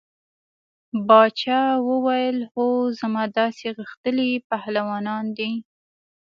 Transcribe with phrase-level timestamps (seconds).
[1.07, 2.65] باچا وویل هو
[2.99, 5.51] زما داسې غښتلي پهلوانان دي.